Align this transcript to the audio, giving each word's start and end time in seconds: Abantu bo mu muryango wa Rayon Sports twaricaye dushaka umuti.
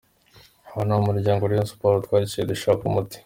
Abantu 0.69 0.91
bo 0.95 1.01
mu 1.03 1.07
muryango 1.09 1.41
wa 1.43 1.49
Rayon 1.51 1.69
Sports 1.71 2.03
twaricaye 2.05 2.45
dushaka 2.51 2.81
umuti. 2.89 3.17